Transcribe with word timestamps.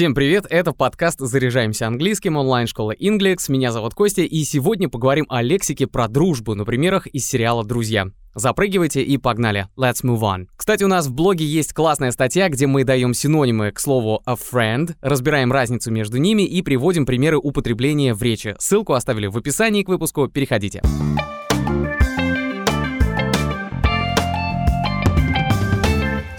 Всем 0.00 0.14
привет, 0.14 0.46
это 0.48 0.72
подкаст 0.72 1.20
«Заряжаемся 1.20 1.86
английским» 1.86 2.38
онлайн-школа 2.38 2.94
Inglex. 2.94 3.52
Меня 3.52 3.70
зовут 3.70 3.92
Костя, 3.92 4.22
и 4.22 4.44
сегодня 4.44 4.88
поговорим 4.88 5.26
о 5.28 5.42
лексике 5.42 5.86
про 5.86 6.08
дружбу 6.08 6.54
на 6.54 6.64
примерах 6.64 7.06
из 7.06 7.26
сериала 7.26 7.64
«Друзья». 7.66 8.06
Запрыгивайте 8.34 9.02
и 9.02 9.18
погнали. 9.18 9.68
Let's 9.76 10.02
move 10.02 10.20
on. 10.20 10.46
Кстати, 10.56 10.84
у 10.84 10.88
нас 10.88 11.06
в 11.06 11.12
блоге 11.12 11.44
есть 11.44 11.74
классная 11.74 12.12
статья, 12.12 12.48
где 12.48 12.66
мы 12.66 12.84
даем 12.84 13.12
синонимы 13.12 13.72
к 13.72 13.78
слову 13.78 14.22
a 14.24 14.36
friend, 14.36 14.94
разбираем 15.02 15.52
разницу 15.52 15.90
между 15.90 16.16
ними 16.16 16.44
и 16.44 16.62
приводим 16.62 17.04
примеры 17.04 17.36
употребления 17.36 18.14
в 18.14 18.22
речи. 18.22 18.56
Ссылку 18.58 18.94
оставили 18.94 19.26
в 19.26 19.36
описании 19.36 19.82
к 19.82 19.90
выпуску, 19.90 20.28
переходите. 20.28 20.80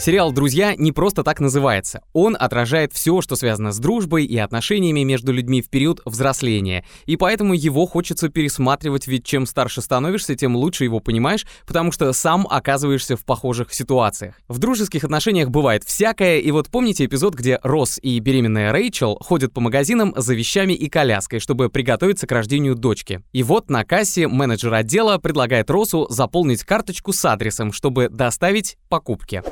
Сериал 0.02 0.32
«Друзья» 0.32 0.74
не 0.76 0.92
просто 0.92 1.24
так 1.24 1.40
называется. 1.40 2.02
Он 2.12 2.36
отражает 2.40 2.92
все, 2.92 3.22
что 3.22 3.36
связано 3.36 3.72
с 3.72 3.78
дружбой 3.78 4.26
и 4.26 4.36
отношениями 4.36 5.02
между 5.02 5.32
людьми 5.32 5.62
в 5.62 5.70
период 5.70 6.02
взросления. 6.06 6.84
И 7.06 7.18
поэтому 7.18 7.54
его 7.54 7.86
хочется 7.86 8.30
пересматривать, 8.30 9.06
ведь 9.06 9.26
чем 9.26 9.46
старше 9.46 9.80
становишься, 9.82 10.34
тем 10.34 10.56
лучше 10.56 10.86
его 10.86 11.02
понимаешь, 11.02 11.46
потому 11.68 11.92
что 11.92 12.12
сам 12.14 12.48
оказываешься 12.50 13.16
в 13.16 13.24
похожих 13.24 13.76
ситуациях. 13.76 14.42
В 14.48 14.58
дружеских 14.58 15.04
отношениях 15.04 15.52
бывает 15.52 15.84
всякое, 15.84 16.40
и 16.40 16.50
вот 16.50 16.70
помните 16.70 17.06
эпизод, 17.06 17.36
где 17.36 17.60
Росс 17.62 18.00
и 18.02 18.18
беременная 18.18 18.72
Рэйчел 18.72 19.20
ходят 19.22 19.54
по 19.54 19.62
магазинам 19.62 20.16
за 20.18 20.34
вещами 20.34 20.74
и 20.74 20.90
коляской, 20.90 21.38
чтобы 21.38 21.70
приготовиться 21.70 22.26
к 22.26 22.32
рождению 22.32 22.74
дочки. 22.74 23.22
И 23.34 23.44
вот 23.44 23.70
на 23.70 23.86
кассе 23.86 24.28
менеджер 24.28 24.74
отдела 24.74 25.20
предлагает 25.20 25.70
Россу 25.70 26.08
заполнить 26.10 26.64
карточку 26.64 27.14
с 27.14 27.24
адресом, 27.24 27.72
чтобы 27.72 28.10
доставить 28.10 28.78
покупки. 28.90 29.44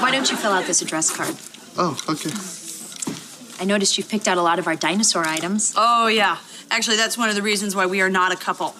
Why 0.00 0.10
don't 0.10 0.30
you 0.30 0.36
fill 0.36 0.52
out 0.52 0.66
this 0.66 0.82
address 0.82 1.10
card? 1.10 1.34
Oh, 1.76 1.96
okay. 2.08 2.30
I 3.60 3.64
noticed 3.64 3.96
you've 3.96 4.08
picked 4.08 4.28
out 4.28 4.38
a 4.38 4.42
lot 4.42 4.58
of 4.58 4.66
our 4.66 4.76
dinosaur 4.76 5.24
items. 5.24 5.72
Oh, 5.76 6.08
yeah. 6.08 6.36
Actually, 6.70 6.96
that's 6.96 7.16
one 7.16 7.28
of 7.28 7.34
the 7.34 7.42
reasons 7.42 7.74
why 7.74 7.86
we 7.86 8.00
are 8.00 8.10
not 8.10 8.32
a 8.32 8.36
couple. 8.36 8.74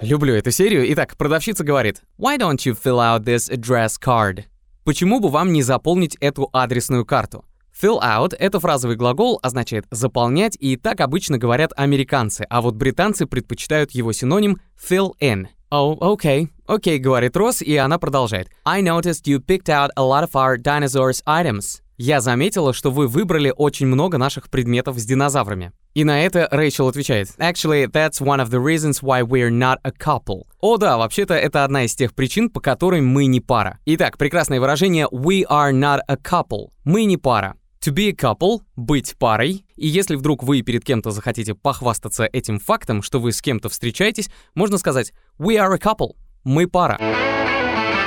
Люблю 0.00 0.34
эту 0.34 0.50
серию. 0.52 0.84
Итак, 0.92 1.16
продавщица 1.16 1.64
говорит, 1.64 2.02
Why 2.18 2.36
don't 2.36 2.64
you 2.64 2.74
fill 2.74 3.00
out 3.00 3.24
this 3.24 3.50
address 3.50 3.98
card? 3.98 4.44
Почему 4.84 5.20
бы 5.20 5.28
вам 5.28 5.52
не 5.52 5.62
заполнить 5.62 6.16
эту 6.20 6.48
адресную 6.52 7.04
карту? 7.04 7.44
Fill 7.80 8.00
out— 8.00 8.34
это 8.38 8.58
фразовый 8.58 8.96
глагол, 8.96 9.38
означает 9.40 9.86
«заполнять», 9.92 10.56
и 10.58 10.76
так 10.76 11.00
обычно 11.00 11.38
говорят 11.38 11.72
американцы, 11.76 12.44
а 12.50 12.60
вот 12.60 12.74
британцы 12.74 13.26
предпочитают 13.26 13.92
его 13.92 14.12
синоним 14.12 14.58
fill 14.76 15.12
in. 15.20 15.46
Oh, 15.70 15.98
okay. 16.00 16.48
Okay, 16.66 16.98
говорит 16.98 17.36
Росс, 17.36 17.62
и 17.62 17.76
она 17.76 17.98
продолжает. 17.98 18.48
I 18.64 18.80
noticed 18.82 19.26
you 19.26 19.38
picked 19.38 19.68
out 19.68 19.90
a 19.96 20.02
lot 20.02 20.22
of 20.22 20.34
our 20.34 20.56
dinosaurs 20.56 21.22
items. 21.26 21.80
Я 21.98 22.20
заметила, 22.20 22.72
что 22.72 22.90
вы 22.90 23.08
выбрали 23.08 23.52
очень 23.54 23.86
много 23.86 24.18
наших 24.18 24.48
предметов 24.50 24.98
с 24.98 25.04
динозаврами. 25.04 25.72
И 25.94 26.04
на 26.04 26.24
это 26.24 26.46
Рэйчел 26.50 26.86
отвечает, 26.86 27.28
Actually, 27.38 27.86
that's 27.86 28.20
one 28.20 28.40
of 28.40 28.50
the 28.50 28.60
reasons 28.60 29.02
why 29.02 29.22
we're 29.22 29.50
not 29.50 29.78
a 29.82 29.90
couple. 29.90 30.44
О 30.60 30.76
да, 30.76 30.96
вообще-то 30.96 31.34
это 31.34 31.64
одна 31.64 31.84
из 31.84 31.94
тех 31.96 32.14
причин, 32.14 32.50
по 32.50 32.60
которой 32.60 33.00
мы 33.00 33.26
не 33.26 33.40
пара. 33.40 33.78
Итак, 33.84 34.16
прекрасное 34.16 34.60
выражение 34.60 35.08
We 35.10 35.42
are 35.50 35.72
not 35.72 36.00
a 36.06 36.16
couple. 36.16 36.68
Мы 36.84 37.04
не 37.04 37.16
пара. 37.16 37.56
To 37.84 37.92
be 37.92 38.08
a 38.08 38.12
couple— 38.12 38.60
быть 38.76 39.16
парой. 39.16 39.64
И 39.76 39.86
если 39.86 40.16
вдруг 40.16 40.42
вы 40.42 40.62
перед 40.62 40.84
кем-то 40.84 41.12
захотите 41.12 41.54
похвастаться 41.54 42.24
этим 42.24 42.58
фактом, 42.58 43.02
что 43.02 43.20
вы 43.20 43.32
с 43.32 43.40
кем-то 43.40 43.68
встречаетесь, 43.68 44.30
можно 44.54 44.78
сказать 44.78 45.12
«We 45.38 45.56
are 45.56 45.72
a 45.72 45.78
couple»— 45.78 46.16
мы 46.44 46.66
пара. 46.66 46.98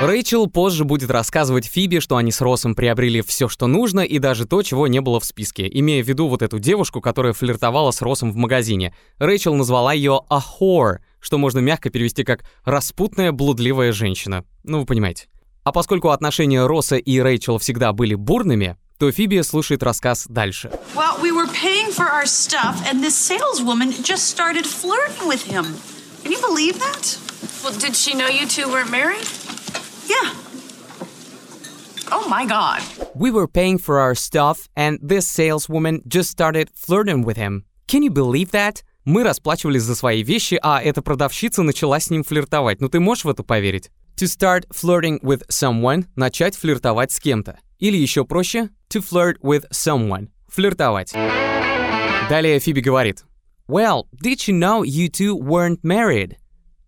Рэйчел 0.02 0.48
позже 0.48 0.84
будет 0.84 1.10
рассказывать 1.10 1.64
Фиби, 1.64 2.00
что 2.00 2.16
они 2.16 2.32
с 2.32 2.40
Россом 2.40 2.74
приобрели 2.74 3.22
все, 3.22 3.48
что 3.48 3.68
нужно, 3.68 4.00
и 4.00 4.18
даже 4.18 4.46
то, 4.46 4.62
чего 4.62 4.88
не 4.88 5.00
было 5.00 5.20
в 5.20 5.24
списке, 5.24 5.68
имея 5.72 6.02
в 6.02 6.08
виду 6.08 6.26
вот 6.26 6.42
эту 6.42 6.58
девушку, 6.58 7.00
которая 7.00 7.32
флиртовала 7.32 7.92
с 7.92 8.02
Россом 8.02 8.32
в 8.32 8.36
магазине. 8.36 8.94
Рэйчел 9.18 9.54
назвала 9.54 9.92
ее 9.92 10.22
«a 10.28 10.40
whore», 10.40 10.98
что 11.20 11.38
можно 11.38 11.60
мягко 11.60 11.88
перевести 11.88 12.24
как 12.24 12.44
«распутная 12.64 13.30
блудливая 13.30 13.92
женщина». 13.92 14.44
Ну, 14.64 14.80
вы 14.80 14.86
понимаете. 14.86 15.28
А 15.62 15.70
поскольку 15.70 16.08
отношения 16.08 16.66
Росса 16.66 16.96
и 16.96 17.20
Рэйчел 17.20 17.58
всегда 17.58 17.92
были 17.92 18.16
бурными, 18.16 18.76
то 19.02 19.10
Фиби 19.10 19.42
слушает 19.42 19.82
рассказ 19.82 20.26
дальше. 20.28 20.70
Well, 20.94 21.20
we 21.20 21.32
were 21.32 21.48
paying 21.48 21.90
for 21.90 22.08
our 22.08 22.24
stuff, 22.24 22.76
and 22.88 23.02
this 23.02 23.16
saleswoman 23.16 23.90
just 24.04 24.28
started 24.28 24.64
flirting 24.64 25.26
with 25.26 25.42
him. 25.42 25.74
Can 26.22 26.30
you 26.30 26.40
believe 26.40 26.78
that? 26.78 27.18
Well, 27.64 27.76
did 27.76 27.96
she 27.96 28.14
know 28.14 28.28
you 28.28 28.46
two 28.46 28.70
weren't 28.70 28.92
married? 28.92 29.26
Yeah. 30.06 30.30
Oh 32.12 32.28
my 32.28 32.46
god. 32.46 32.80
We 33.16 33.32
were 33.32 33.48
paying 33.48 33.78
for 33.78 33.98
our 33.98 34.14
stuff, 34.14 34.68
and 34.76 35.00
this 35.02 35.26
saleswoman 35.26 36.02
just 36.06 36.30
started 36.30 36.70
flirting 36.72 37.24
with 37.24 37.36
him. 37.36 37.64
Can 37.88 38.04
you 38.04 38.10
believe 38.12 38.52
that? 38.52 38.84
Мы 39.04 39.24
расплачивались 39.24 39.82
за 39.82 39.96
свои 39.96 40.22
вещи, 40.22 40.60
а 40.62 40.80
эта 40.80 41.02
продавщица 41.02 41.64
начала 41.64 41.98
с 41.98 42.08
ним 42.08 42.22
флиртовать. 42.22 42.80
Ну 42.80 42.88
ты 42.88 43.00
можешь 43.00 43.24
в 43.24 43.30
это 43.30 43.42
поверить? 43.42 43.90
To 44.18 44.28
start 44.28 44.68
flirting 44.70 45.20
with 45.22 45.42
someone– 45.48 46.04
начать 46.14 46.54
флиртовать 46.54 47.10
с 47.10 47.18
кем-то. 47.18 47.58
Или 47.82 47.96
еще 47.96 48.24
проще– 48.24 48.68
to 48.88 49.02
flirt 49.02 49.40
with 49.42 49.64
someone– 49.72 50.28
флиртовать. 50.48 51.12
Далее 52.30 52.60
Фиби 52.60 52.80
говорит 52.80 53.24
Well, 53.66 54.04
did 54.22 54.46
you 54.46 54.56
know 54.56 54.84
you 54.84 55.08
two 55.10 55.36
weren't 55.36 55.80
married? 55.82 56.36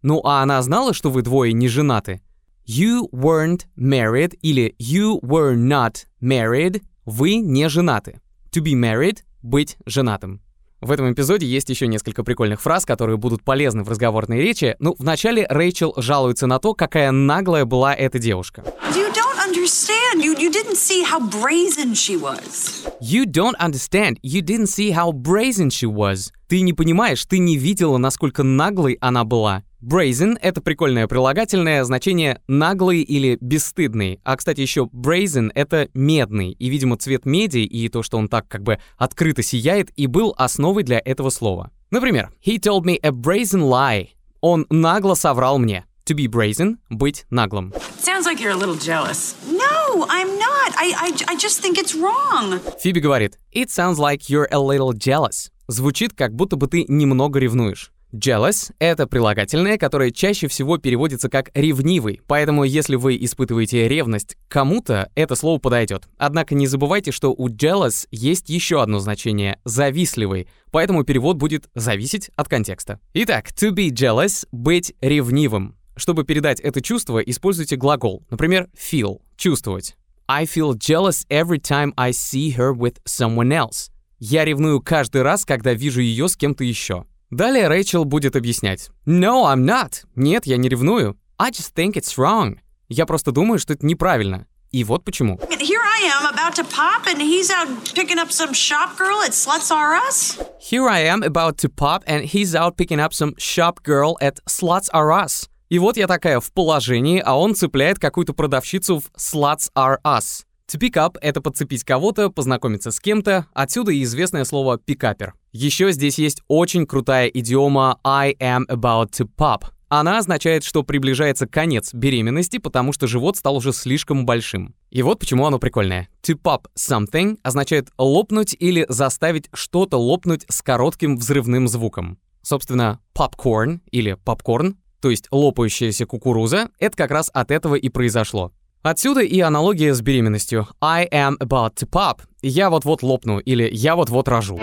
Ну 0.02 0.20
а 0.24 0.40
она 0.44 0.62
знала, 0.62 0.94
что 0.94 1.10
вы 1.10 1.22
двое 1.22 1.52
не 1.52 1.66
женаты? 1.66 2.20
You 2.64 3.10
weren't 3.10 3.62
married 3.76 4.38
или 4.40 4.76
you 4.78 5.20
were 5.20 5.56
not 5.56 6.04
married– 6.22 6.80
вы 7.04 7.38
не 7.38 7.68
женаты. 7.68 8.20
To 8.52 8.62
be 8.62 8.74
married– 8.74 9.18
быть 9.42 9.76
женатым. 9.86 10.42
В 10.80 10.92
этом 10.92 11.12
эпизоде 11.12 11.44
есть 11.44 11.70
еще 11.70 11.88
несколько 11.88 12.22
прикольных 12.22 12.60
фраз, 12.60 12.86
которые 12.86 13.16
будут 13.16 13.42
полезны 13.42 13.82
в 13.82 13.88
разговорной 13.88 14.40
речи. 14.40 14.76
Ну, 14.78 14.94
вначале 14.96 15.44
Рэйчел 15.48 15.94
жалуется 15.96 16.46
на 16.46 16.60
то, 16.60 16.72
какая 16.72 17.10
наглая 17.10 17.64
была 17.64 17.94
эта 17.96 18.20
девушка. 18.20 18.62
You 18.94 19.12
don't 19.12 19.33
understand. 19.54 20.24
You, 20.24 20.36
you 20.36 20.50
didn't 20.50 20.76
see 20.76 21.02
how 21.02 21.20
brazen 21.20 21.94
she 21.94 22.16
was. 22.16 22.86
You 23.00 23.24
don't 23.26 23.56
understand. 23.60 24.18
You 24.22 24.42
didn't 24.42 24.66
see 24.66 24.90
how 24.90 25.12
brazen 25.12 25.70
she 25.70 25.86
was. 25.86 26.32
Ты 26.48 26.60
не 26.60 26.72
понимаешь, 26.72 27.24
ты 27.24 27.38
не 27.38 27.56
видела, 27.56 27.98
насколько 27.98 28.42
наглой 28.42 28.98
она 29.00 29.24
была. 29.24 29.62
Brazen— 29.80 30.38
это 30.42 30.60
прикольное 30.60 31.06
прилагательное, 31.06 31.84
значение 31.84 32.40
«наглый» 32.48 33.02
или 33.02 33.36
«бесстыдный». 33.40 34.18
А, 34.24 34.36
кстати, 34.36 34.60
еще 34.60 34.88
brazen— 34.92 35.50
это 35.54 35.88
медный, 35.92 36.52
и, 36.52 36.68
видимо, 36.68 36.96
цвет 36.96 37.26
меди 37.26 37.58
и 37.58 37.88
то, 37.90 38.02
что 38.02 38.16
он 38.16 38.28
так 38.28 38.48
как 38.48 38.62
бы 38.62 38.78
открыто 38.96 39.42
сияет, 39.42 39.90
и 39.96 40.06
был 40.06 40.34
основой 40.38 40.84
для 40.84 41.00
этого 41.04 41.28
слова. 41.28 41.70
Например, 41.90 42.30
«He 42.44 42.58
told 42.58 42.84
me 42.84 42.98
a 43.02 43.10
brazen 43.10 43.60
lie». 43.60 44.08
Он 44.40 44.66
нагло 44.70 45.14
соврал 45.14 45.58
мне. 45.58 45.84
To 46.06 46.14
be 46.14 46.26
brazen— 46.26 46.76
быть 46.90 47.24
наглым. 47.30 47.72
Sounds 47.98 48.26
like 48.26 48.38
you're 48.38 48.52
a 48.52 48.56
little 48.56 48.76
jealous. 48.76 49.34
No, 49.46 50.06
I'm 50.10 50.38
not. 50.38 50.74
I, 50.76 50.92
I, 50.98 51.32
I 51.32 51.36
just 51.36 51.60
think 51.62 51.78
it's 51.78 51.94
wrong. 51.94 52.60
Фиби 52.78 53.00
говорит, 53.00 53.38
It 53.52 53.70
sounds 53.70 53.98
like 53.98 54.28
you're 54.28 54.48
a 54.50 54.58
little 54.58 54.92
jealous. 54.92 55.50
Звучит, 55.66 56.12
как 56.12 56.34
будто 56.34 56.56
бы 56.56 56.66
ты 56.66 56.84
немного 56.88 57.38
ревнуешь. 57.38 57.90
Jealous— 58.12 58.70
это 58.78 59.06
прилагательное, 59.06 59.78
которое 59.78 60.10
чаще 60.10 60.46
всего 60.46 60.76
переводится 60.78 61.28
как 61.28 61.50
«ревнивый», 61.54 62.20
поэтому 62.28 62.62
если 62.62 62.94
вы 62.94 63.16
испытываете 63.16 63.88
ревность 63.88 64.36
к 64.46 64.52
кому-то, 64.52 65.10
это 65.16 65.34
слово 65.34 65.58
подойдет. 65.58 66.04
Однако 66.16 66.54
не 66.54 66.68
забывайте, 66.68 67.10
что 67.10 67.32
у 67.32 67.48
jealous 67.48 68.06
есть 68.12 68.50
еще 68.50 68.82
одно 68.82 69.00
значение— 69.00 69.58
«завистливый», 69.64 70.48
поэтому 70.70 71.02
перевод 71.02 71.38
будет 71.38 71.68
зависеть 71.74 72.30
от 72.36 72.48
контекста. 72.48 73.00
Итак, 73.14 73.48
to 73.48 73.72
be 73.72 73.88
jealous— 73.88 74.46
быть 74.52 74.94
ревнивым. 75.00 75.74
Чтобы 75.96 76.24
передать 76.24 76.60
это 76.60 76.80
чувство, 76.80 77.18
используйте 77.18 77.76
глагол, 77.76 78.24
например, 78.30 78.68
feel— 78.76 79.20
чувствовать. 79.36 79.96
I 80.26 80.44
feel 80.44 80.72
jealous 80.74 81.26
every 81.28 81.58
time 81.58 81.92
I 81.96 82.10
see 82.10 82.56
her 82.56 82.72
with 82.74 82.96
someone 83.04 83.50
else. 83.50 83.90
Я 84.18 84.44
ревную 84.44 84.80
каждый 84.80 85.22
раз, 85.22 85.44
когда 85.44 85.74
вижу 85.74 86.00
ее 86.00 86.28
с 86.28 86.36
кем-то 86.36 86.64
еще. 86.64 87.04
Далее 87.30 87.68
Рэйчел 87.68 88.04
будет 88.04 88.36
объяснять. 88.36 88.90
No, 89.06 89.44
I'm 89.44 89.64
not. 89.64 90.04
Нет, 90.14 90.46
я 90.46 90.56
не 90.56 90.68
ревную. 90.68 91.18
I 91.38 91.50
just 91.50 91.74
think 91.74 91.94
it's 91.94 92.16
wrong. 92.16 92.58
Я 92.88 93.06
просто 93.06 93.32
думаю, 93.32 93.58
что 93.58 93.74
это 93.74 93.84
неправильно. 93.84 94.46
И 94.70 94.82
вот 94.82 95.04
почему. 95.04 95.38
Here 95.60 95.80
I 95.80 96.08
am 96.08 96.34
about 96.34 96.54
to 96.56 96.64
pop, 96.64 97.06
and 97.06 97.20
he's 97.20 97.50
out 97.50 97.68
picking 97.94 98.18
up 98.18 98.30
some 98.30 98.52
shop 98.52 98.96
girl 98.96 99.20
at 99.24 99.32
Sluts 99.32 99.70
R 99.70 99.94
Us. 99.94 100.38
Here 100.58 100.88
I 100.88 101.00
am 101.06 101.22
about 101.22 101.58
to 101.58 101.68
pop, 101.68 102.02
and 102.06 102.24
he's 102.24 102.54
out 102.54 102.76
picking 102.76 102.98
up 102.98 103.12
some 103.12 103.34
shop 103.38 103.82
girl 103.84 104.16
at 104.20 104.40
Sluts 104.46 104.88
R 104.92 105.12
Us. 105.12 105.48
И 105.74 105.78
вот 105.80 105.96
я 105.96 106.06
такая 106.06 106.38
в 106.38 106.52
положении, 106.52 107.18
а 107.18 107.36
он 107.36 107.56
цепляет 107.56 107.98
какую-то 107.98 108.32
продавщицу 108.32 109.00
в 109.00 109.10
Sluts 109.18 109.72
R 109.74 109.98
Us. 110.04 110.44
To 110.70 110.78
pick 110.78 110.92
up— 110.92 111.18
это 111.20 111.40
подцепить 111.40 111.82
кого-то, 111.82 112.30
познакомиться 112.30 112.92
с 112.92 113.00
кем-то, 113.00 113.48
отсюда 113.54 113.90
и 113.90 114.04
известное 114.04 114.44
слово 114.44 114.78
пикапер. 114.78 115.34
Еще 115.50 115.90
здесь 115.90 116.16
есть 116.16 116.42
очень 116.46 116.86
крутая 116.86 117.26
идиома 117.26 117.98
I 118.04 118.34
am 118.34 118.66
about 118.68 119.10
to 119.18 119.28
pop. 119.36 119.64
Она 119.88 120.18
означает, 120.18 120.62
что 120.62 120.84
приближается 120.84 121.48
конец 121.48 121.92
беременности, 121.92 122.58
потому 122.58 122.92
что 122.92 123.08
живот 123.08 123.36
стал 123.36 123.56
уже 123.56 123.72
слишком 123.72 124.26
большим. 124.26 124.76
И 124.92 125.02
вот 125.02 125.18
почему 125.18 125.44
оно 125.44 125.58
прикольное. 125.58 126.08
To 126.22 126.40
pop 126.40 126.66
something 126.78 127.40
означает 127.42 127.88
лопнуть 127.98 128.54
или 128.56 128.86
заставить 128.88 129.48
что-то 129.52 129.96
лопнуть 129.96 130.44
с 130.48 130.62
коротким 130.62 131.16
взрывным 131.16 131.66
звуком. 131.66 132.20
Собственно, 132.42 133.00
popcorn 133.12 133.80
или 133.90 134.14
попкорн, 134.24 134.76
то 135.04 135.10
есть 135.10 135.26
лопающаяся 135.30 136.06
кукуруза, 136.06 136.70
это 136.78 136.96
как 136.96 137.10
раз 137.10 137.30
от 137.34 137.50
этого 137.50 137.74
и 137.74 137.90
произошло. 137.90 138.52
Отсюда 138.80 139.20
и 139.20 139.38
аналогия 139.40 139.92
с 139.92 140.00
беременностью. 140.00 140.66
I 140.80 141.06
am 141.12 141.36
about 141.40 141.74
to 141.74 141.86
pop. 141.86 142.20
Я 142.40 142.70
вот-вот 142.70 143.02
лопну 143.02 143.38
или 143.38 143.68
я 143.70 143.96
вот-вот 143.96 144.28
рожу. 144.28 144.58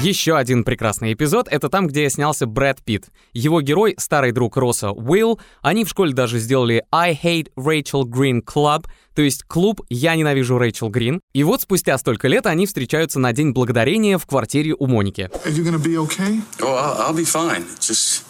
Еще 0.00 0.36
один 0.36 0.64
прекрасный 0.64 1.12
эпизод— 1.12 1.48
это 1.50 1.68
там, 1.68 1.86
где 1.86 2.08
снялся 2.10 2.46
Брэд 2.46 2.82
Питт. 2.82 3.10
Его 3.32 3.60
герой, 3.60 3.94
старый 3.98 4.32
друг 4.32 4.56
Росса 4.56 4.90
Уилл, 4.90 5.40
они 5.60 5.84
в 5.84 5.88
школе 5.88 6.12
даже 6.12 6.38
сделали 6.38 6.84
I 6.90 7.12
Hate 7.14 7.52
Rachel 7.56 8.02
Green 8.02 8.42
Club, 8.42 8.86
то 9.14 9.22
есть 9.22 9.44
клуб 9.44 9.82
«Я 9.88 10.16
ненавижу 10.16 10.58
Рэйчел 10.58 10.88
Грин». 10.88 11.20
И 11.32 11.44
вот 11.44 11.62
спустя 11.62 11.96
столько 11.98 12.28
лет 12.28 12.46
они 12.46 12.66
встречаются 12.66 13.20
на 13.20 13.32
День 13.32 13.52
Благодарения 13.52 14.18
в 14.18 14.26
квартире 14.26 14.74
у 14.78 14.86
Моники. 14.86 15.30
Okay? 15.32 16.40
Oh, 16.58 17.08
I'll, 17.08 17.14
I'll. 17.14 17.64
Just, 17.78 18.24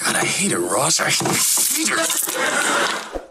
God. 0.00 0.14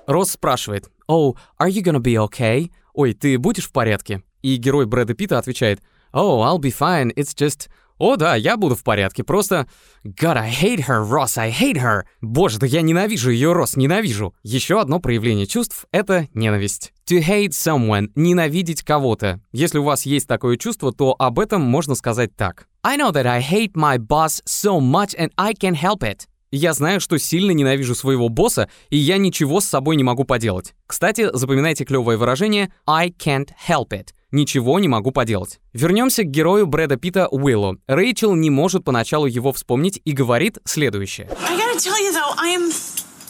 Росс 0.05 0.31
спрашивает, 0.31 0.89
«Oh, 1.07 1.35
are 1.59 1.69
you 1.69 1.81
gonna 1.81 1.99
be 1.99 2.15
okay?» 2.29 2.71
«Ой, 2.93 3.13
ты 3.13 3.37
будешь 3.37 3.65
в 3.65 3.71
порядке?» 3.71 4.21
И 4.41 4.57
герой 4.57 4.85
Брэда 4.85 5.13
Питта 5.13 5.39
отвечает, 5.39 5.81
«Oh, 6.13 6.41
I'll 6.41 6.59
be 6.59 6.71
fine, 6.71 7.11
it's 7.15 7.35
just...» 7.35 7.69
«О, 7.99 8.15
да, 8.17 8.35
я 8.35 8.57
буду 8.57 8.75
в 8.75 8.83
порядке, 8.83 9.23
просто...» 9.23 9.67
«God, 10.03 10.37
I 10.37 10.51
hate 10.51 10.87
her, 10.87 11.03
Ross, 11.03 11.37
I 11.37 11.51
hate 11.51 11.77
her!» 11.77 12.03
«Боже, 12.21 12.59
да 12.59 12.67
я 12.67 12.81
ненавижу 12.81 13.31
ее, 13.31 13.53
Росс, 13.53 13.75
ненавижу!» 13.75 14.33
Еще 14.43 14.79
одно 14.81 14.99
проявление 14.99 15.47
чувств— 15.47 15.85
это 15.91 16.27
ненависть. 16.33 16.91
To 17.07 17.19
hate 17.19 17.51
someone— 17.51 18.09
ненавидеть 18.15 18.83
кого-то. 18.83 19.39
Если 19.51 19.77
у 19.77 19.83
вас 19.83 20.05
есть 20.05 20.27
такое 20.27 20.57
чувство, 20.57 20.91
то 20.91 21.15
об 21.17 21.39
этом 21.39 21.61
можно 21.61 21.95
сказать 21.95 22.35
так. 22.35 22.67
I 22.83 22.97
know 22.97 23.11
that 23.13 23.25
I 23.25 23.41
hate 23.41 23.73
my 23.73 23.97
boss 23.97 24.41
so 24.45 24.79
much 24.79 25.15
and 25.17 25.31
I 25.37 25.53
can't 25.53 25.79
help 25.79 25.99
it. 25.99 26.27
Я 26.51 26.73
знаю, 26.73 26.99
что 26.99 27.17
сильно 27.17 27.51
ненавижу 27.51 27.95
своего 27.95 28.29
босса, 28.29 28.69
и 28.89 28.97
я 28.97 29.17
ничего 29.17 29.59
с 29.59 29.65
собой 29.65 29.95
не 29.95 30.03
могу 30.03 30.23
поделать. 30.23 30.75
Кстати, 30.85 31.29
запоминайте 31.33 31.83
клевое 31.83 32.17
выражение 32.17 32.71
I 32.85 33.09
can't 33.09 33.49
help 33.67 33.89
it. 33.89 34.09
Ничего 34.33 34.79
не 34.79 34.87
могу 34.87 35.11
поделать. 35.11 35.59
Вернемся 35.73 36.23
к 36.23 36.25
герою 36.25 36.65
Брэда 36.65 36.97
Питта 36.97 37.27
Уиллу. 37.27 37.77
Рэйчел 37.85 38.33
не 38.33 38.49
может 38.49 38.83
поначалу 38.83 39.27
его 39.27 39.53
вспомнить 39.53 40.01
и 40.05 40.11
говорит 40.11 40.57
следующее. 40.65 41.29
I 41.47 41.55
gotta 41.55 41.77
tell 41.77 41.93
you 42.01 42.11
though, 42.11 42.33
I'm 42.39 42.71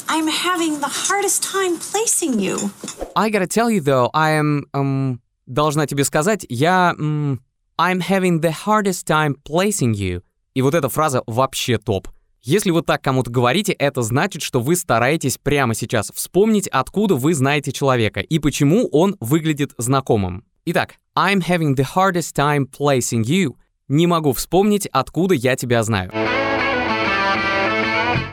I'm 0.08 0.30
having 0.30 0.80
the 0.80 0.88
hardest 0.88 1.44
time 1.44 1.78
placing 1.78 2.40
you. 2.40 2.72
I 3.16 3.30
gotta 3.30 3.48
tell 3.48 3.70
you 3.70 3.82
though, 3.82 4.12
I 4.14 4.40
am... 4.40 4.64
Um, 4.74 5.20
должна 5.46 5.88
тебе 5.88 6.06
сказать, 6.06 6.46
я... 6.48 6.96
Um, 6.98 7.40
I'm 7.78 8.00
having 8.00 8.40
the 8.40 8.54
hardest 8.66 9.06
time 9.06 9.36
placing 9.44 9.96
you. 9.96 10.22
И 10.54 10.62
вот 10.62 10.74
эта 10.74 10.88
фраза 10.88 11.22
вообще 11.28 11.78
топ. 11.78 12.08
Если 12.44 12.72
вы 12.72 12.82
так 12.82 13.02
кому-то 13.02 13.30
говорите, 13.30 13.74
это 13.74 14.04
значит, 14.04 14.42
что 14.42 14.62
вы 14.62 14.78
стараетесь 14.78 15.38
прямо 15.38 15.74
сейчас 15.74 16.14
вспомнить, 16.16 16.70
откуда 16.70 17.16
вы 17.16 17.34
знаете 17.34 17.74
человека 17.74 18.22
и 18.22 18.40
почему 18.40 18.88
он 18.88 19.18
выглядит 19.20 19.74
знакомым. 19.78 20.46
Итак, 20.65 20.95
I'm 21.18 21.42
having 21.42 21.75
the 21.75 21.83
hardest 21.83 22.36
time 22.36 22.65
placing 22.65 23.25
you. 23.25 23.57
Не 23.89 24.07
могу 24.07 24.31
вспомнить, 24.31 24.88
откуда 24.94 25.36
я 25.36 25.57
тебя 25.57 25.83
знаю. 25.83 26.10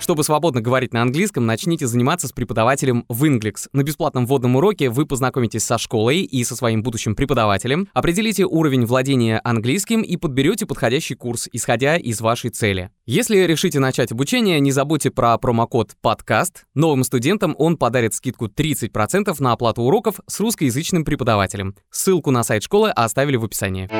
Чтобы 0.01 0.25
свободно 0.25 0.63
говорить 0.63 0.95
на 0.95 1.03
английском, 1.03 1.45
начните 1.45 1.87
заниматься 1.87 2.27
с 2.27 2.33
преподавателем 2.33 3.05
в 3.11 3.23
Inglix. 3.25 3.69
На 3.75 3.83
бесплатном 3.83 4.25
вводном 4.27 4.57
уроке 4.57 4.89
вы 4.89 5.05
познакомитесь 5.05 5.63
со 5.63 5.77
школой 5.77 6.23
и 6.23 6.43
со 6.43 6.57
своим 6.57 6.83
будущим 6.83 7.15
преподавателем, 7.15 7.87
определите 7.93 8.47
уровень 8.47 8.87
владения 8.87 9.41
английским 9.45 10.01
и 10.01 10.17
подберете 10.17 10.65
подходящий 10.65 11.15
курс, 11.15 11.49
исходя 11.53 11.99
из 11.99 12.21
вашей 12.23 12.49
цели. 12.49 12.91
Если 13.05 13.37
решите 13.37 13.79
начать 13.79 14.11
обучение, 14.11 14.59
не 14.59 14.73
забудьте 14.73 15.11
про 15.11 15.37
промокод 15.37 15.93
«Подкаст». 16.01 16.65
Новым 16.75 17.05
студентам 17.05 17.55
он 17.59 17.77
подарит 17.77 18.15
скидку 18.15 18.47
30% 18.47 19.37
на 19.39 19.53
оплату 19.53 19.83
уроков 19.83 20.21
с 20.27 20.41
русскоязычным 20.41 21.05
преподавателем. 21.05 21.75
Ссылку 21.91 22.31
на 22.31 22.43
сайт 22.43 22.63
школы 22.63 22.91
оставили 22.91 23.37
в 23.37 23.45
описании. 23.45 23.91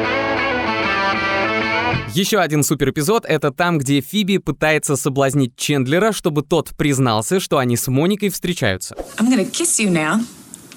Еще 2.09 2.39
один 2.39 2.63
супер 2.63 2.91
эпизод— 2.91 3.25
это 3.29 3.51
там, 3.53 3.79
где 3.79 4.01
Фиби 4.01 4.39
пытается 4.39 4.97
соблазнить 4.97 5.57
Чендлера, 5.57 6.13
чтобы 6.13 6.43
тот 6.43 6.71
признался, 6.77 7.41
что 7.41 7.59
они 7.59 7.77
с 7.77 7.87
Моникой 7.89 8.31
встречаются. 8.31 8.97
I'm 9.19 9.29
gonna 9.29 9.49
kiss 9.49 9.79
you 9.79 9.91
now. 9.91 10.21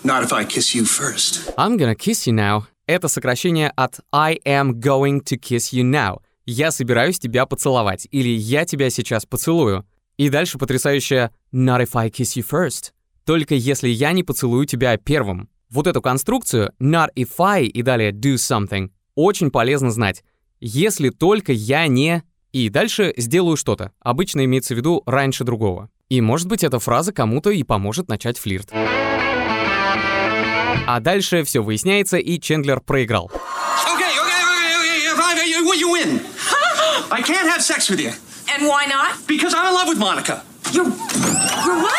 Not 0.03 0.23
if 0.23 0.31
I 0.31 0.45
kiss 0.45 0.75
you 0.75 0.85
first. 0.85 1.53
I'm 1.57 1.77
gonna 1.77 1.95
kiss 1.95 2.27
you 2.27 2.33
now. 2.33 2.63
Это 2.85 3.07
сокращение 3.07 3.71
от 3.75 4.01
I 4.11 4.39
am 4.45 4.79
going 4.79 5.21
to 5.23 5.37
kiss 5.39 5.73
you 5.73 5.83
now. 5.83 6.19
Я 6.45 6.71
собираюсь 6.71 7.19
тебя 7.19 7.45
поцеловать. 7.45 8.07
Или 8.11 8.29
я 8.29 8.65
тебя 8.65 8.89
сейчас 8.89 9.25
поцелую. 9.25 9.85
И 10.17 10.29
дальше 10.29 10.57
потрясающее 10.57 11.31
Not 11.53 11.81
if 11.81 11.89
I 11.93 12.09
kiss 12.09 12.37
you 12.37 12.45
first. 12.47 12.91
Только 13.25 13.55
если 13.55 13.87
я 13.87 14.11
не 14.11 14.23
поцелую 14.23 14.65
тебя 14.65 14.97
первым. 14.97 15.49
Вот 15.69 15.87
эту 15.87 16.01
конструкцию 16.01 16.71
not 16.79 17.07
if 17.15 17.29
I 17.39 17.63
и 17.63 17.81
далее 17.81 18.11
do 18.11 18.35
something 18.35 18.91
очень 19.15 19.49
полезно 19.49 19.89
знать. 19.89 20.23
Если 20.65 21.09
только 21.09 21.51
я 21.51 21.87
не... 21.87 22.23
И 22.53 22.69
дальше 22.69 23.13
сделаю 23.17 23.57
что-то. 23.57 23.91
Обычно 23.99 24.45
имеется 24.45 24.75
в 24.75 24.77
виду 24.77 25.03
раньше 25.05 25.43
другого. 25.43 25.89
И 26.07 26.21
может 26.21 26.47
быть 26.47 26.63
эта 26.63 26.79
фраза 26.79 27.11
кому-то 27.11 27.49
и 27.49 27.63
поможет 27.63 28.07
начать 28.07 28.37
флирт. 28.37 28.69
А 30.87 30.99
дальше 31.01 31.43
все 31.43 31.61
выясняется, 31.61 32.15
и 32.15 32.39
Чендлер 32.39 32.79
проиграл. 32.79 33.29
Okay, 33.29 34.07
okay, 34.07 34.39
okay, 34.39 34.79
okay. 34.79 35.09
You're. 40.71 40.93
You're? 41.65 41.89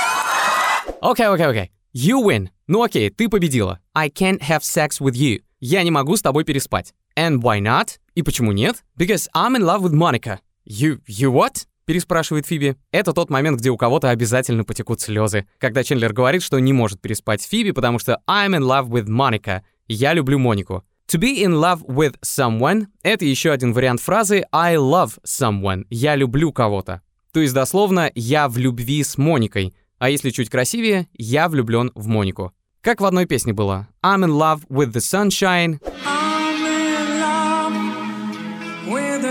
Окей, 1.03 1.27
окей, 1.27 1.47
окей. 1.47 1.71
You 1.95 2.25
win. 2.25 2.49
Ну 2.67 2.83
окей, 2.83 3.11
ты 3.11 3.29
победила. 3.29 3.79
I 3.93 4.09
can't 4.09 4.41
have 4.41 4.61
sex 4.63 5.01
with 5.03 5.17
you. 5.17 5.43
Я 5.61 5.83
не 5.83 5.91
могу 5.91 6.17
с 6.17 6.23
тобой 6.23 6.45
переспать. 6.45 6.95
And 7.17 7.41
why 7.41 7.61
not? 7.61 7.99
И 8.15 8.23
почему 8.23 8.53
нет? 8.53 8.85
Because 8.99 9.29
I'm 9.35 9.57
in 9.57 9.63
love 9.63 9.83
with 9.83 9.93
Monica. 9.93 10.41
You, 10.67 11.01
you 11.07 11.31
what? 11.31 11.67
переспрашивает 11.85 12.47
Фиби. 12.47 12.77
Это 12.91 13.13
тот 13.13 13.31
момент, 13.31 13.59
где 13.59 13.71
у 13.71 13.77
кого-то 13.77 14.11
обязательно 14.11 14.65
потекут 14.65 15.01
слезы, 15.01 15.47
когда 15.59 15.85
Чендлер 15.85 16.13
говорит, 16.13 16.43
что 16.43 16.59
не 16.59 16.73
может 16.73 17.01
переспать 17.01 17.43
с 17.43 17.47
Фиби, 17.47 17.73
потому 17.73 17.99
что 17.99 18.21
I'm 18.27 18.57
in 18.57 18.63
love 18.63 18.89
with 18.89 19.07
Monica. 19.07 19.63
Я 19.87 20.15
люблю 20.15 20.39
Монику. 20.39 20.83
To 21.09 21.21
be 21.21 21.43
in 21.43 21.53
love 21.53 21.85
with 21.87 22.17
someone— 22.23 22.87
это 23.03 23.27
еще 23.27 23.51
один 23.51 23.75
вариант 23.75 24.01
фразы 24.01 24.47
I 24.51 24.77
love 24.77 25.19
someone. 25.25 25.85
Я 25.91 26.17
люблю 26.17 26.51
кого-то. 26.53 27.03
То 27.33 27.41
есть 27.41 27.53
дословно 27.53 28.11
«я 28.15 28.49
в 28.49 28.57
любви 28.57 29.05
с 29.05 29.19
Моникой», 29.19 29.75
а 29.99 30.09
если 30.09 30.31
чуть 30.31 30.49
красивее 30.49 31.09
«я 31.13 31.49
влюблен 31.49 31.91
в 31.95 32.07
Монику». 32.07 32.53
Как 32.81 33.01
в 33.01 33.05
одной 33.05 33.27
песне 33.27 33.53
было 33.53 33.89
I'm 34.03 34.25
in 34.25 34.31
love 34.31 34.67
with 34.69 34.93
the 34.93 35.01
sunshine, 35.01 35.79
I'm 36.07 36.24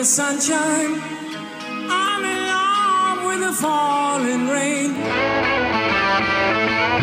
the 0.04 0.10
sunshine. 0.10 1.02
I'm 1.90 2.24
in 2.26 2.40
love 2.54 3.20
with 3.26 3.40
the 3.40 3.54
falling 3.54 4.50
rain. 4.50 4.92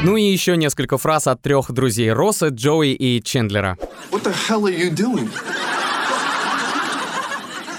ну 0.04 0.16
и 0.16 0.23
еще 0.23 0.57
несколько 0.59 0.99
фраз 0.99 1.26
от 1.26 1.40
трех 1.40 1.73
друзей 1.73 2.12
Росса, 2.12 2.49
Джоуи 2.49 2.92
и 2.92 3.23
Чендлера. 3.23 3.78
What 4.11 4.25
the 4.25 4.35
hell 4.49 4.64
are 4.64 4.76
you 4.76 4.90
doing? 4.90 5.30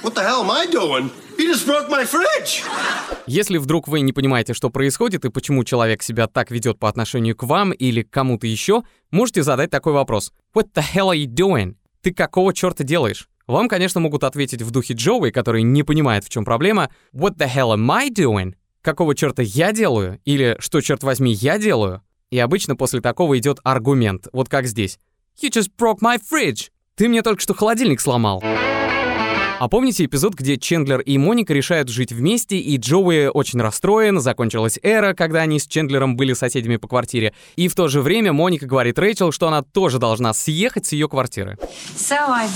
What 0.01 0.15
the 0.15 0.23
hell 0.23 0.41
am 0.41 0.49
I 0.49 0.65
doing? 0.65 1.11
You 1.37 1.53
just 1.53 1.67
broke 1.67 1.87
my 1.87 2.03
fridge. 2.03 2.63
Если 3.27 3.59
вдруг 3.59 3.87
вы 3.87 4.01
не 4.01 4.13
понимаете, 4.13 4.55
что 4.55 4.71
происходит 4.71 5.23
и 5.25 5.29
почему 5.29 5.63
человек 5.63 6.01
себя 6.01 6.25
так 6.25 6.49
ведет 6.49 6.79
по 6.79 6.89
отношению 6.89 7.35
к 7.35 7.43
вам 7.43 7.73
или 7.73 8.01
к 8.01 8.09
кому-то 8.09 8.47
еще, 8.47 8.81
можете 9.11 9.43
задать 9.43 9.69
такой 9.69 9.93
вопрос. 9.93 10.31
What 10.55 10.69
the 10.73 10.83
hell 10.95 11.11
are 11.11 11.15
you 11.15 11.27
doing? 11.27 11.75
Ты 12.01 12.11
какого 12.11 12.55
черта 12.55 12.83
делаешь? 12.83 13.27
Вам, 13.47 13.67
конечно, 13.67 13.99
могут 13.99 14.23
ответить 14.23 14.61
в 14.61 14.71
духе 14.71 14.93
Джоуи, 14.93 15.31
который 15.31 15.63
не 15.63 15.83
понимает, 15.83 16.23
в 16.23 16.29
чем 16.29 16.45
проблема. 16.45 16.89
What 17.13 17.37
the 17.37 17.47
hell 17.47 17.75
am 17.75 17.91
I 17.91 18.09
doing? 18.09 18.55
Какого 18.81 19.15
черта 19.15 19.41
я 19.43 19.71
делаю? 19.71 20.19
Или 20.25 20.57
что, 20.59 20.81
черт 20.81 21.03
возьми, 21.03 21.33
я 21.33 21.57
делаю? 21.57 22.01
И 22.31 22.39
обычно 22.39 22.75
после 22.75 23.01
такого 23.01 23.37
идет 23.37 23.59
аргумент, 23.63 24.27
вот 24.31 24.49
как 24.49 24.65
здесь. 24.65 24.97
You 25.41 25.51
just 25.51 25.71
broke 25.77 25.99
my 26.01 26.19
fridge. 26.19 26.69
Ты 26.95 27.09
мне 27.09 27.21
только 27.21 27.41
что 27.41 27.53
холодильник 27.53 27.99
сломал. 27.99 28.43
А 29.61 29.67
помните 29.67 30.05
эпизод, 30.05 30.33
где 30.33 30.57
Чендлер 30.57 31.01
и 31.01 31.19
Моника 31.19 31.53
решают 31.53 31.87
жить 31.87 32.11
вместе, 32.11 32.57
и 32.57 32.77
Джоуи 32.77 33.27
очень 33.27 33.61
расстроен, 33.61 34.19
закончилась 34.19 34.79
эра, 34.81 35.13
когда 35.13 35.41
они 35.41 35.59
с 35.59 35.67
Чендлером 35.67 36.15
были 36.15 36.33
соседями 36.33 36.77
по 36.77 36.87
квартире, 36.87 37.35
и 37.57 37.67
в 37.67 37.75
то 37.75 37.87
же 37.87 38.01
время 38.01 38.33
Моника 38.33 38.65
говорит 38.65 38.97
Рэйчел, 38.97 39.31
что 39.31 39.47
она 39.47 39.61
тоже 39.61 39.99
должна 39.99 40.33
съехать 40.33 40.87
с 40.87 40.93
ее 40.93 41.07
квартиры. 41.07 41.59
So 41.95 42.15
I, 42.27 42.47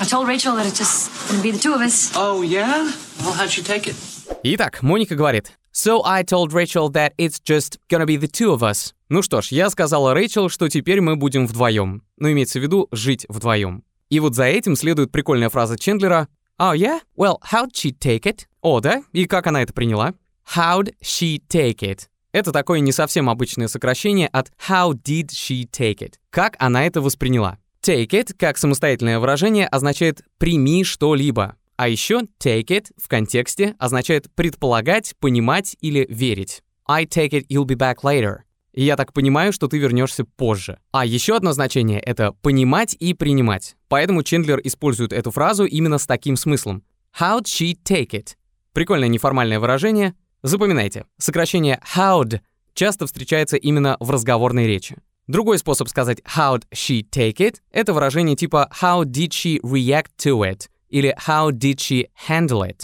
I 0.00 0.04
told 0.04 0.28
Rachel 0.28 0.54
that 0.56 0.66
it's 0.66 0.78
just 0.78 1.10
gonna 1.28 1.42
be 1.42 1.50
the 1.50 1.58
two 1.58 1.74
of 1.74 1.80
us. 1.80 2.12
Oh, 2.14 2.42
yeah? 2.42 2.88
Well, 3.20 3.32
how'd 3.32 3.50
she 3.50 3.62
take 3.62 3.88
it? 3.88 3.96
Итак, 4.44 4.80
Моника 4.82 5.16
говорит, 5.16 5.50
So 5.72 6.02
I 6.04 6.22
told 6.22 6.52
Rachel 6.52 6.88
that 6.90 7.14
it's 7.18 7.40
just 7.40 7.78
gonna 7.88 8.06
be 8.06 8.16
the 8.16 8.28
two 8.28 8.52
of 8.52 8.62
us. 8.62 8.94
Ну 9.08 9.22
что 9.22 9.40
ж, 9.42 9.48
я 9.48 9.68
сказала 9.70 10.14
Рэйчел, 10.14 10.48
что 10.50 10.68
теперь 10.68 11.00
мы 11.00 11.16
будем 11.16 11.46
вдвоем. 11.48 12.02
Ну, 12.16 12.30
имеется 12.30 12.60
в 12.60 12.62
виду 12.62 12.86
жить 12.92 13.26
вдвоем. 13.28 13.82
И 14.08 14.20
вот 14.20 14.36
за 14.36 14.44
этим 14.44 14.76
следует 14.76 15.10
прикольная 15.10 15.48
фраза 15.48 15.76
Чендлера 15.76 16.28
Oh 16.60 16.74
yeah? 16.74 17.00
Well, 17.16 17.38
how'd 17.50 17.72
she 17.72 17.90
take 17.90 18.22
it? 18.22 18.46
О, 18.62 18.80
да? 18.80 19.02
И 19.12 19.26
как 19.26 19.48
она 19.48 19.62
это 19.62 19.72
приняла? 19.72 20.14
How'd 20.54 20.94
she 21.02 21.42
take 21.48 21.78
it? 21.80 22.08
Это 22.32 22.52
такое 22.52 22.80
не 22.80 22.92
совсем 22.92 23.28
обычное 23.28 23.66
сокращение 23.66 24.28
от 24.28 24.52
How 24.68 24.92
did 24.92 25.30
she 25.30 25.68
take 25.68 25.98
it? 25.98 26.14
Как 26.30 26.54
она 26.60 26.86
это 26.86 27.00
восприняла? 27.00 27.58
Take 27.88 28.10
it, 28.10 28.34
как 28.38 28.58
самостоятельное 28.58 29.18
выражение, 29.18 29.66
означает 29.66 30.22
«прими 30.36 30.84
что-либо». 30.84 31.56
А 31.76 31.88
еще 31.88 32.24
take 32.38 32.66
it 32.66 32.88
в 32.98 33.08
контексте 33.08 33.76
означает 33.78 34.30
предполагать, 34.34 35.14
понимать 35.18 35.74
или 35.80 36.04
верить. 36.10 36.62
I 36.86 37.06
take 37.06 37.30
it 37.30 37.46
you'll 37.48 37.64
be 37.64 37.78
back 37.78 38.00
later. 38.02 38.40
Я 38.74 38.96
так 38.96 39.14
понимаю, 39.14 39.54
что 39.54 39.68
ты 39.68 39.78
вернешься 39.78 40.26
позже. 40.26 40.78
А 40.92 41.06
еще 41.06 41.34
одно 41.34 41.52
значение— 41.52 41.98
это 42.04 42.32
понимать 42.42 42.94
и 43.00 43.14
принимать. 43.14 43.74
Поэтому 43.88 44.22
Чендлер 44.22 44.60
использует 44.64 45.14
эту 45.14 45.30
фразу 45.30 45.64
именно 45.64 45.96
с 45.96 46.06
таким 46.06 46.36
смыслом. 46.36 46.82
How'd 47.18 47.44
she 47.44 47.74
take 47.82 48.10
it? 48.10 48.36
Прикольное 48.74 49.08
неформальное 49.08 49.60
выражение. 49.60 50.12
Запоминайте, 50.42 51.06
сокращение 51.16 51.80
how'd 51.96 52.40
часто 52.74 53.06
встречается 53.06 53.56
именно 53.56 53.96
в 53.98 54.10
разговорной 54.10 54.66
речи. 54.66 54.98
Другой 55.28 55.58
способ 55.58 55.88
сказать 55.88 56.20
how'd 56.20 56.62
she 56.72 57.02
take 57.02 57.36
it— 57.36 57.56
это 57.70 57.92
выражение 57.92 58.34
типа 58.34 58.70
how 58.80 59.04
did 59.04 59.28
she 59.28 59.60
react 59.60 60.08
to 60.16 60.40
it 60.40 60.68
или 60.88 61.14
how 61.26 61.50
did 61.50 61.76
she 61.76 62.06
handle 62.28 62.62
it. 62.62 62.82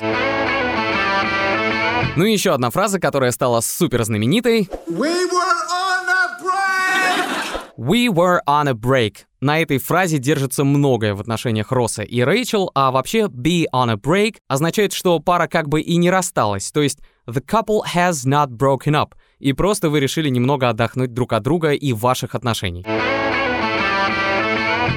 Ну 2.17 2.25
и 2.27 2.33
еще 2.33 2.53
одна 2.53 2.69
фраза, 2.69 3.01
которая 3.01 3.31
стала 3.31 3.63
супер 3.63 4.05
знаменитой. 4.05 4.69
We 4.87 5.25
were 5.25 5.55
on 5.73 6.07
a 6.07 6.43
break! 6.43 7.61
We 7.79 8.09
were 8.09 8.41
on 8.47 8.69
a 8.69 8.75
break. 8.75 9.25
На 9.41 9.61
этой 9.61 9.79
фразе 9.79 10.19
держится 10.19 10.65
многое 10.65 11.15
в 11.15 11.21
отношениях 11.21 11.73
Росса 11.73 12.03
и 12.03 12.21
Рэйчел, 12.21 12.71
а 12.75 12.91
вообще 12.91 13.25
be 13.25 13.65
on 13.75 13.91
a 13.91 13.95
break 13.95 14.37
означает, 14.49 14.93
что 14.93 15.19
пара 15.19 15.47
как 15.49 15.71
бы 15.71 15.81
и 15.81 15.97
не 15.97 16.11
рассталась, 16.11 16.71
то 16.71 16.83
есть 16.83 16.99
the 17.27 17.43
couple 17.43 17.81
has 17.95 18.27
not 18.27 18.51
broken 18.51 18.95
up, 18.95 19.15
и 19.39 19.53
просто 19.53 19.91
вы 19.91 20.01
решили 20.01 20.29
немного 20.29 20.69
отдохнуть 20.69 21.13
друг 21.13 21.33
от 21.33 21.43
друга 21.43 21.73
и 21.73 21.93
ваших 21.93 22.35
отношений. 22.35 22.85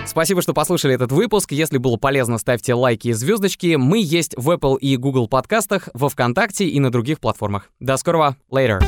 Спасибо, 0.06 0.42
что 0.42 0.54
послушали 0.54 0.96
этот 0.96 1.12
выпуск. 1.12 1.52
Если 1.52 1.78
было 1.78 1.98
полезно, 1.98 2.38
ставьте 2.38 2.74
лайки 2.74 3.10
и 3.10 3.14
звездочки. 3.14 3.76
Мы 3.76 4.00
есть 4.00 4.36
в 4.38 4.50
Apple 4.50 4.80
и 4.80 4.96
Google 4.98 5.28
подкастах, 5.28 5.90
во 5.94 6.10
Вконтакте 6.10 6.66
и 6.66 6.80
на 6.80 6.92
других 6.92 7.20
платформах. 7.20 7.70
До 7.80 7.98
скорого. 7.98 8.38
Later. 8.52 8.82